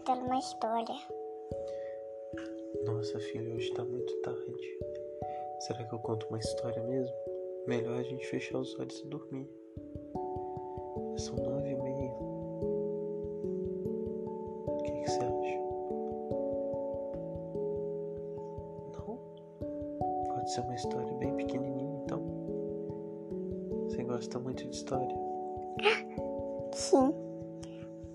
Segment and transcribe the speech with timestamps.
[0.00, 0.94] contando uma história.
[2.86, 4.78] Nossa, filha, hoje tá muito tarde.
[5.60, 7.14] Será que eu conto uma história mesmo?
[7.66, 9.46] Melhor a gente fechar os olhos e dormir.
[11.18, 12.12] São nove e meia.
[14.66, 15.58] O que, que você acha?
[18.96, 19.18] Não?
[20.34, 22.22] Pode ser uma história bem pequenininha, então.
[23.84, 25.16] Você gosta muito de história?
[26.72, 27.29] Sim.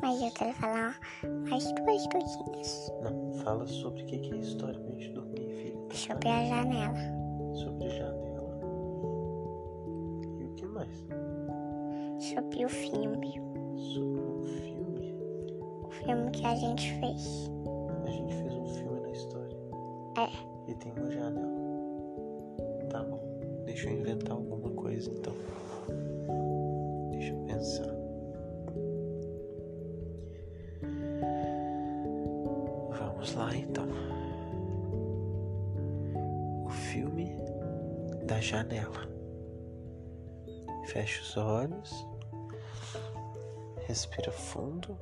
[0.00, 0.98] Mas eu quero falar
[1.48, 2.92] mais duas historinhas.
[3.02, 5.76] Não, fala sobre o que que é história pra gente dormir, filha.
[5.92, 6.94] Sobre a janela.
[7.54, 8.60] Sobre janela.
[10.38, 11.06] E o que mais?
[12.18, 13.40] Sobre o filme.
[13.76, 15.14] Sobre um filme.
[15.84, 17.50] O filme que a gente fez.
[18.04, 19.56] A gente fez um filme na história.
[20.18, 20.70] É.
[20.70, 21.56] E tem uma janela.
[22.90, 23.20] Tá bom.
[23.64, 25.34] Deixa eu inventar alguma coisa então.
[27.10, 27.95] Deixa eu pensar.
[33.36, 33.86] Lá então.
[36.64, 37.36] O filme
[38.24, 39.06] da janela.
[40.86, 42.06] Fecha os olhos.
[43.86, 44.98] Respira fundo.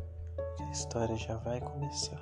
[0.56, 2.20] Que a história já vai começar.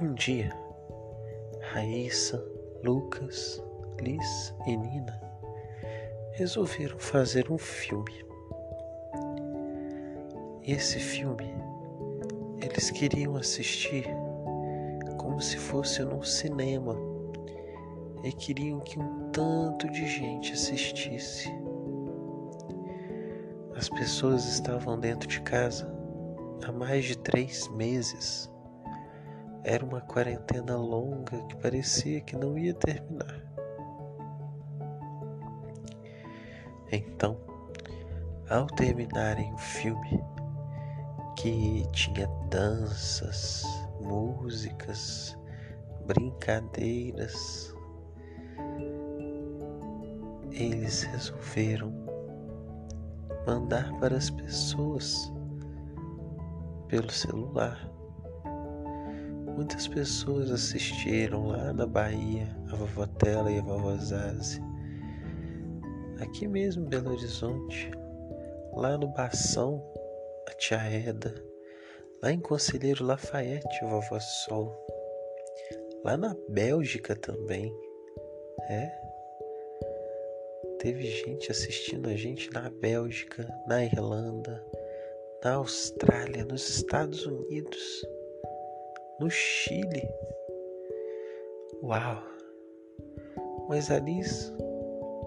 [0.00, 0.52] Um dia,
[1.72, 2.42] Raíssa,
[2.84, 3.62] Lucas,
[4.00, 5.28] Liz e Nina
[6.38, 8.24] resolveram fazer um filme.
[10.62, 11.57] E esse filme
[12.60, 14.04] eles queriam assistir
[15.16, 16.96] como se fosse num cinema
[18.24, 21.48] e queriam que um tanto de gente assistisse.
[23.76, 25.88] As pessoas estavam dentro de casa
[26.66, 28.50] há mais de três meses.
[29.62, 33.40] Era uma quarentena longa que parecia que não ia terminar.
[36.90, 37.36] Então,
[38.48, 40.24] ao terminarem o filme,
[41.38, 43.62] que tinha danças,
[44.00, 45.38] músicas,
[46.04, 47.72] brincadeiras,
[50.50, 51.92] eles resolveram
[53.46, 55.32] mandar para as pessoas
[56.88, 57.88] pelo celular.
[59.54, 64.60] Muitas pessoas assistiram lá na Bahia, a vovó Tela e a vovó Zazi.
[66.20, 67.92] Aqui mesmo em Belo Horizonte,
[68.74, 69.80] lá no Bação,
[70.58, 71.32] a tia Eda,
[72.20, 74.76] lá em Conselheiro Lafayette, vovó Sol,
[76.04, 77.72] lá na Bélgica também,
[78.68, 78.90] é?
[80.80, 84.64] Teve gente assistindo a gente na Bélgica, na Irlanda,
[85.44, 88.04] na Austrália, nos Estados Unidos,
[89.20, 90.08] no Chile.
[91.84, 92.20] Uau!
[93.68, 94.52] Mas Alice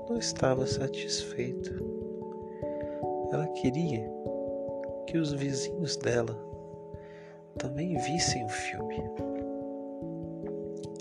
[0.10, 1.72] não estava satisfeita.
[3.32, 4.22] Ela queria
[5.12, 6.40] que os vizinhos dela
[7.58, 8.96] também vissem o filme.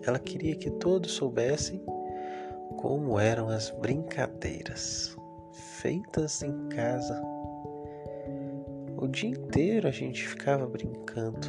[0.04, 1.80] Ela queria que todos soubessem
[2.76, 5.16] como eram as brincadeiras
[5.52, 7.22] feitas em casa.
[8.96, 11.46] O dia inteiro a gente ficava brincando.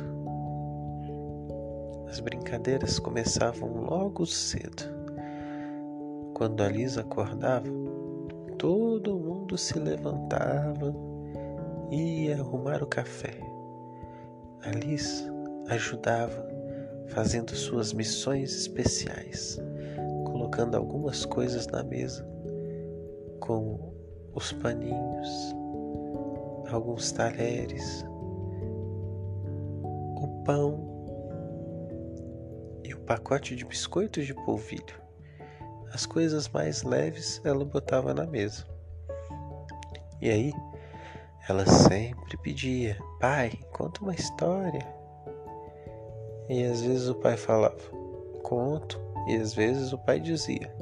[2.08, 4.84] As brincadeiras começavam logo cedo.
[6.36, 7.68] Quando a Lisa acordava,
[8.60, 11.11] todo mundo se levantava
[11.92, 13.38] ia arrumar o café.
[14.64, 15.26] A Liz
[15.68, 16.48] ajudava
[17.08, 19.60] fazendo suas missões especiais,
[20.26, 22.26] colocando algumas coisas na mesa,
[23.42, 23.94] como
[24.34, 25.54] os paninhos,
[26.72, 28.06] alguns talheres,
[30.16, 30.88] o pão
[32.86, 35.02] e o pacote de biscoitos de polvilho.
[35.94, 38.66] As coisas mais leves ela botava na mesa.
[40.22, 40.54] E aí,
[41.48, 44.86] ela sempre pedia: Pai, conta uma história.
[46.50, 47.78] E às vezes o pai falava:
[48.44, 49.00] Conto.
[49.28, 50.74] E às vezes o pai dizia: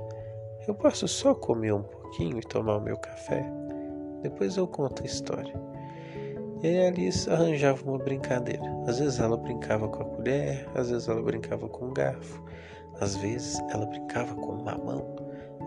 [0.68, 3.46] Eu posso só comer um pouquinho e tomar o meu café?
[4.22, 5.54] Depois eu conto a história.
[6.62, 8.64] E aí a Alice arranjava uma brincadeira.
[8.86, 12.44] Às vezes ela brincava com a colher, às vezes ela brincava com o garfo,
[13.00, 15.16] às vezes ela brincava com uma mão,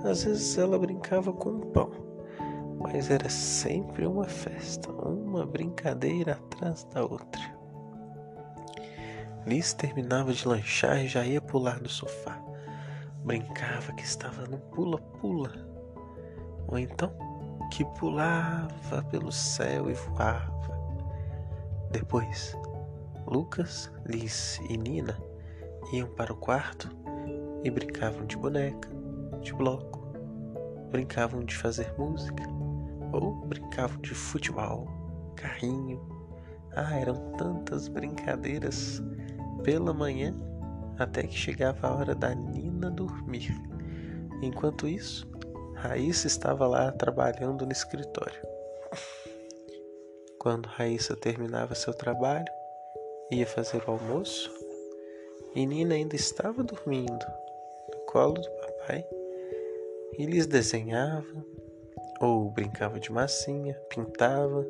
[0.05, 2.12] às vezes ela brincava com um pão.
[2.83, 7.41] Mas era sempre uma festa, uma brincadeira atrás da outra.
[9.47, 12.41] Liz terminava de lanchar e já ia pular no sofá.
[13.25, 15.53] Brincava que estava no pula-pula.
[16.67, 17.13] Ou então
[17.71, 20.53] que pulava pelo céu e voava.
[21.91, 22.57] Depois,
[23.27, 25.19] Lucas, Liz e Nina
[25.93, 26.89] iam para o quarto
[27.65, 28.89] e brincavam de boneca,
[29.41, 30.01] de bloco,
[30.91, 32.45] brincavam de fazer música
[33.13, 34.87] ou brincavam de futebol,
[35.37, 36.01] carrinho,
[36.75, 39.03] Ah, eram tantas brincadeiras
[39.63, 40.35] pela manhã
[40.99, 43.55] até que chegava a hora da Nina dormir.
[44.43, 45.31] Enquanto isso,
[45.75, 48.41] Raíssa estava lá trabalhando no escritório.
[50.39, 52.47] Quando Raíssa terminava seu trabalho,
[53.31, 54.51] ia fazer o almoço
[55.55, 57.27] e Nina ainda estava dormindo
[57.93, 59.07] no colo do papai
[60.19, 61.45] e lhes desenhava
[62.23, 64.65] ou brincava de massinha, pintava.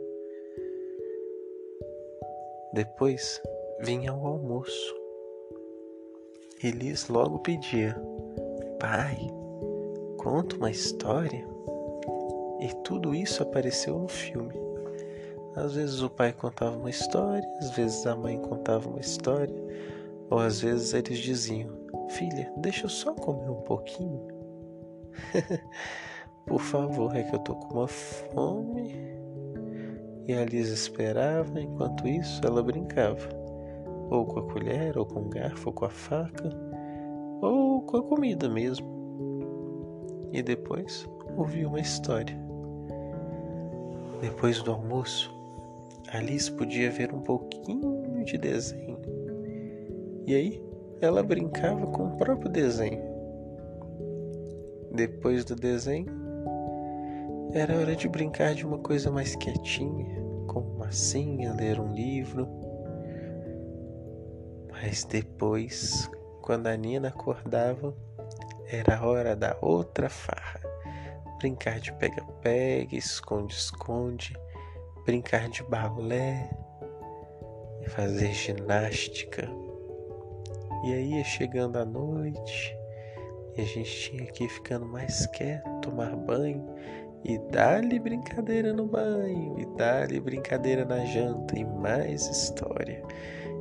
[2.72, 3.40] Depois
[3.80, 4.94] vinha o almoço.
[6.64, 7.94] Elis logo pedia:
[8.80, 9.18] Pai,
[10.16, 11.46] conta uma história.
[12.60, 14.54] E tudo isso apareceu no filme.
[15.54, 19.54] Às vezes o pai contava uma história, às vezes a mãe contava uma história,
[20.30, 21.70] ou às vezes eles diziam:
[22.08, 24.26] Filha, deixa eu só comer um pouquinho.
[26.46, 29.12] Por favor, é que eu tô com uma fome.
[30.26, 33.28] E a Liz esperava, enquanto isso ela brincava,
[34.10, 36.50] ou com a colher, ou com o garfo, ou com a faca,
[37.40, 38.86] ou com a comida mesmo.
[40.32, 42.36] E depois ouvia uma história.
[44.20, 45.34] Depois do almoço,
[46.12, 48.98] Alice podia ver um pouquinho de desenho.
[50.26, 50.62] E aí
[51.00, 53.02] ela brincava com o próprio desenho.
[54.94, 56.21] Depois do desenho,
[57.54, 60.16] era hora de brincar de uma coisa mais quietinha,
[60.46, 62.48] como massinha, ler um livro.
[64.70, 66.10] Mas depois,
[66.40, 67.94] quando a Nina acordava,
[68.66, 70.60] era hora da outra farra.
[71.38, 74.34] Brincar de pega-pega, esconde-esconde,
[75.04, 76.48] brincar de balé,
[77.88, 79.46] fazer ginástica.
[80.84, 82.74] E aí ia chegando a noite
[83.56, 86.66] e a gente tinha que ir ficando mais quieto, tomar banho
[87.24, 93.02] e dá-lhe brincadeira no banho, e dá-lhe brincadeira na janta, e mais história.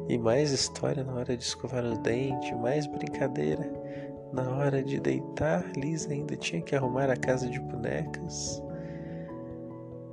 [0.09, 3.71] E mais história na hora de escovar o dente, mais brincadeira
[4.33, 5.63] na hora de deitar.
[5.77, 8.61] Liz ainda tinha que arrumar a casa de bonecas.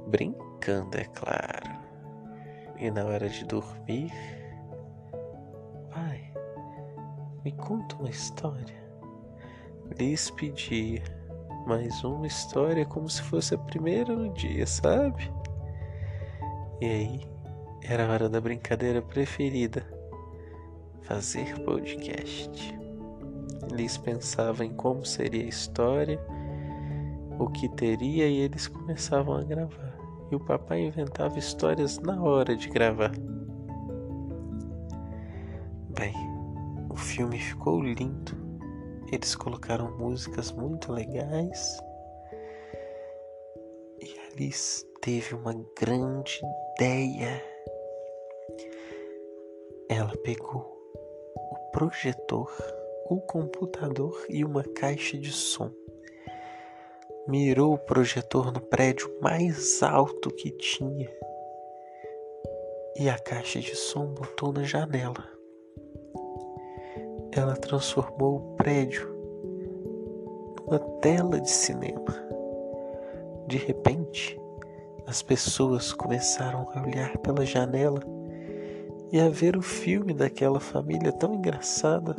[0.09, 1.79] Brincando, é claro.
[2.79, 4.13] E na hora de dormir,
[5.91, 6.33] pai,
[7.45, 8.79] me conta uma história.
[9.99, 11.03] Liz pedia
[11.69, 15.31] mais uma história como se fosse a primeira no dia, sabe?
[16.81, 17.21] E aí,
[17.83, 19.87] era a hora da brincadeira preferida:
[21.03, 22.75] fazer podcast.
[23.71, 26.19] Liz pensava em como seria a história,
[27.39, 29.95] o que teria, e eles começavam a gravar.
[30.33, 33.13] E o papai inventava histórias na hora de gravar.
[35.91, 36.15] Bem,
[36.89, 38.48] o filme ficou lindo
[39.11, 41.79] eles colocaram músicas muito legais.
[44.01, 46.41] E Alice teve uma grande
[46.75, 47.43] ideia.
[49.89, 50.77] Ela pegou
[51.35, 52.53] o projetor,
[53.09, 55.71] o computador e uma caixa de som.
[57.27, 61.11] Mirou o projetor no prédio mais alto que tinha
[62.97, 65.38] e a caixa de som botou na janela
[67.39, 69.09] ela transformou o prédio
[70.67, 72.05] numa tela de cinema.
[73.47, 74.39] De repente,
[75.07, 78.01] as pessoas começaram a olhar pela janela
[79.13, 82.17] e a ver o filme daquela família tão engraçada.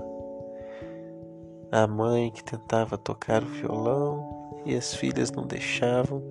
[1.72, 6.24] A mãe que tentava tocar o violão e as filhas não deixavam.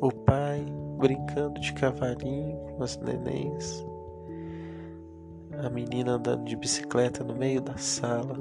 [0.00, 0.64] O pai
[0.98, 3.84] brincando de cavalinho com as nenéns
[5.62, 8.36] a menina andando de bicicleta no meio da sala,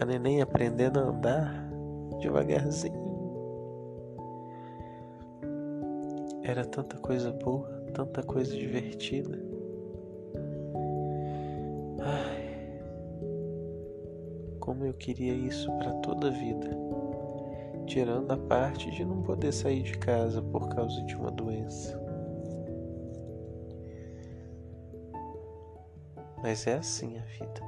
[0.00, 1.70] a neném aprendendo a andar
[2.20, 3.10] devagarzinho.
[6.42, 9.38] Era tanta coisa boa, tanta coisa divertida.
[12.00, 12.80] Ai,
[14.58, 16.70] como eu queria isso para toda a vida,
[17.86, 22.09] tirando a parte de não poder sair de casa por causa de uma doença.
[26.42, 27.60] Mas é assim a vida.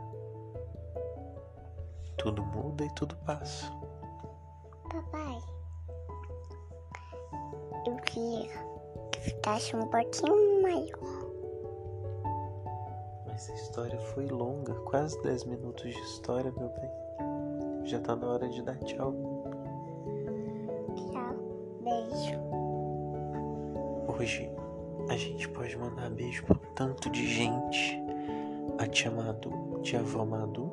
[2.16, 3.66] Tudo muda e tudo passa.
[4.90, 5.38] Papai,
[7.86, 8.48] eu queria
[9.10, 11.32] que ficasse um pouquinho maior.
[13.26, 16.90] Mas a história foi longa, quase 10 minutos de história, meu bem.
[17.84, 19.12] Já tá na hora de dar tchau.
[20.96, 21.34] Tchau,
[21.82, 22.40] beijo.
[24.16, 24.50] Hoje
[25.10, 28.00] a gente pode mandar beijo para tanto de gente
[28.82, 30.72] a tia Madu, tia avó Madu,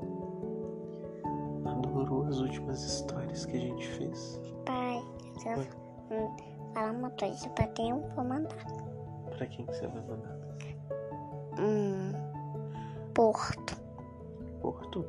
[1.63, 4.42] adorou as últimas histórias que a gente fez.
[4.66, 5.04] Pai,
[5.46, 6.36] eu
[6.74, 8.66] falar uma coisa pra ter um pra mandar.
[9.38, 10.36] Pra quem que você vai mandar?
[11.60, 12.12] Hum,
[13.13, 13.78] Porto.
[14.60, 15.06] Porto?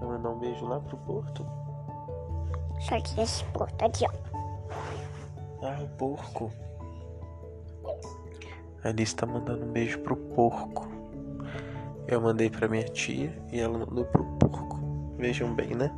[0.00, 1.46] Vai mandar um beijo lá pro Porto?
[2.80, 4.10] Só que esse Porto aqui, ó.
[5.62, 6.50] Ah, o porco.
[8.82, 10.95] A Alice tá mandando um beijo pro porco.
[12.08, 14.78] Eu mandei pra minha tia e ela mandou pro porco.
[15.18, 15.90] Vejam bem, né?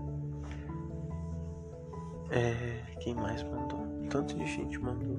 [2.30, 3.86] É, quem mais mandou?
[4.08, 5.16] Tanto de gente mandou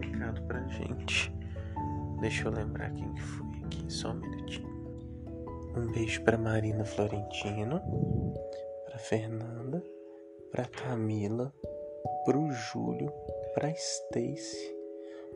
[0.00, 1.30] recado pra gente.
[2.20, 4.76] Deixa eu lembrar quem que foi aqui, só um minutinho.
[5.76, 7.80] Um beijo pra Marina Florentino,
[8.86, 9.82] pra Fernanda,
[10.50, 11.52] pra Camila,
[12.24, 13.12] pro Júlio,
[13.52, 14.74] pra Stacy.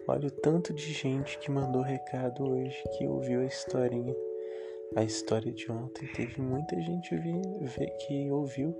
[0.08, 4.14] Olha o tanto de gente que mandou recado hoje, que ouviu a historinha.
[4.96, 8.76] A história de ontem teve muita gente vi, vi, que ouviu.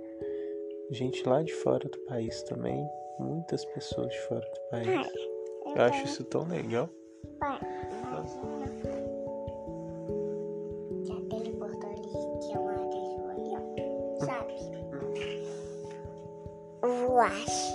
[0.91, 2.85] Gente lá de fora do país também.
[3.17, 5.09] Muitas pessoas de fora do país.
[5.73, 6.89] Eu acho isso tão legal.
[7.39, 7.59] Pai,
[8.03, 8.67] imagina
[11.05, 12.01] que aquele porto ali
[12.41, 14.25] que mandei ali, ó.
[14.25, 14.53] Sabe?
[17.07, 17.73] Voasse.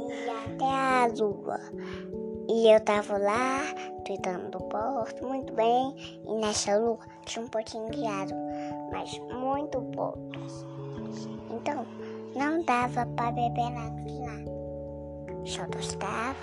[0.00, 1.60] E até a lua.
[2.48, 3.60] E eu tava lá,
[4.06, 5.94] cuidando do porto, muito bem.
[6.24, 8.36] E nessa lua tinha um pouquinho água,
[8.92, 10.18] mas muito pouco.
[11.50, 11.84] Então,
[12.34, 14.36] não dava pra beber nada de lá.
[15.44, 16.34] Só gostava,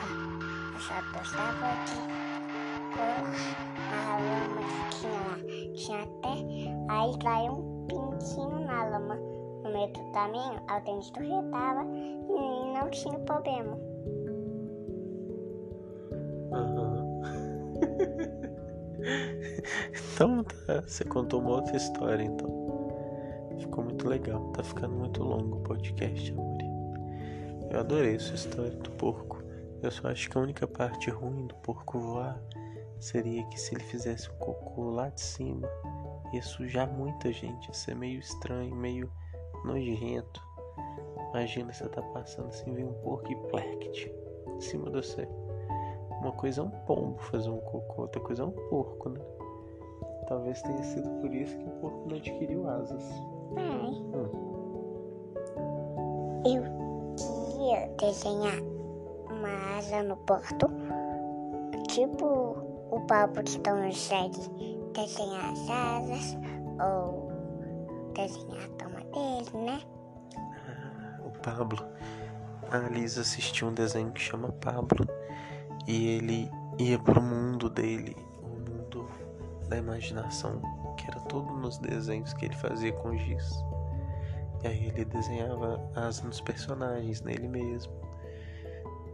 [0.80, 1.96] só gostava de
[2.94, 3.34] colar
[3.92, 5.38] na lama que tinha lá.
[5.76, 9.16] Tinha até, aí caiu um pintinho na lama
[9.64, 13.93] no meio do caminho, a rio tava e não tinha problema.
[20.14, 22.64] então tá, você contou uma outra história então.
[23.60, 26.54] Ficou muito legal, tá ficando muito longo o podcast, amor.
[27.74, 29.42] Eu adorei essa história do porco.
[29.82, 32.40] Eu só acho que a única parte ruim do porco voar
[33.00, 35.68] seria que se ele fizesse um cocô lá de cima,
[36.32, 39.12] ia sujar muita gente, ia ser meio estranho, meio
[39.66, 40.40] nojento.
[41.32, 44.14] Imagina você tá passando assim, vem um porco e plect
[44.56, 45.28] em cima de você.
[46.24, 49.20] Uma coisa é um pombo fazer um cocô, outra coisa é um porco, né?
[50.28, 53.04] Talvez tenha sido por isso que o porco não adquiriu asas.
[53.54, 53.64] Pai,
[54.16, 54.32] Hum.
[56.46, 56.64] eu
[57.18, 58.58] queria desenhar
[59.30, 60.68] uma asa no porto,
[61.90, 62.26] tipo
[62.90, 64.40] o Pablo que não consegue
[64.94, 66.38] desenhar as asas
[66.82, 67.32] ou
[68.14, 69.82] desenhar a toma dele, né?
[70.38, 71.86] Ah, o Pablo.
[72.72, 75.06] A Lisa assistiu um desenho que chama Pablo.
[75.88, 79.08] E ele ia pro mundo dele, o mundo
[79.68, 80.62] da imaginação,
[80.98, 83.64] que era todo nos desenhos que ele fazia com giz.
[84.64, 87.92] E aí ele desenhava as nos personagens, nele mesmo.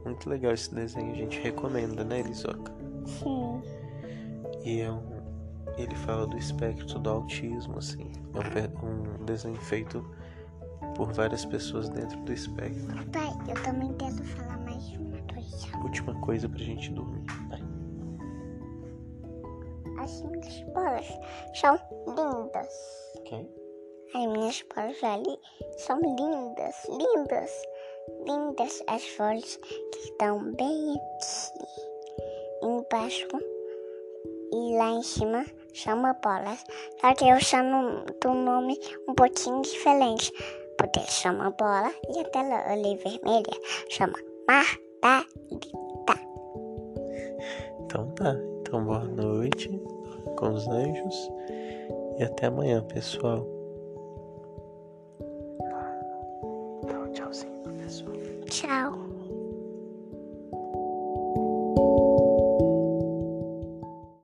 [0.05, 2.71] Muito legal esse desenho, a gente recomenda, né, Elisoca?
[3.05, 3.61] Sim.
[4.63, 5.19] E é um,
[5.77, 8.11] ele fala do espectro do autismo, assim.
[8.55, 10.05] É um, um desenho feito
[10.95, 13.05] por várias pessoas dentro do espectro.
[13.11, 15.77] Pai, eu também quero falar mais uma coisa.
[15.83, 17.23] Última coisa pra gente dormir.
[17.49, 17.59] Vai.
[20.03, 21.07] As minhas bolas
[21.55, 22.73] são lindas.
[23.17, 23.49] Ok?
[24.15, 25.39] As minhas bolas ali
[25.77, 27.51] são lindas, lindas,
[28.25, 31.79] lindas as folhas que estão bem aqui
[32.63, 33.27] embaixo
[34.51, 36.63] e lá em cima chama bolas.
[36.99, 40.31] Só que eu chamo do nome um pouquinho diferente.
[40.77, 43.59] Porque chama bola e a tela ali vermelha
[43.89, 44.17] chama
[45.01, 46.19] Margarita.
[47.81, 48.35] Então tá.
[48.61, 49.69] Então boa noite
[50.37, 51.31] com os anjos.
[52.17, 53.58] E até amanhã, pessoal.